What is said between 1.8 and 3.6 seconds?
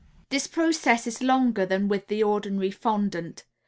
with the ordinary fondant.